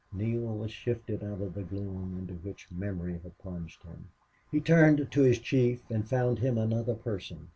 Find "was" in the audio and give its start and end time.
0.57-0.73